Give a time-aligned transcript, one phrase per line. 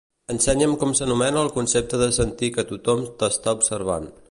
[0.33, 4.13] Ensenya'm com s'anomena el concepte de sentir que tothom t'està observant.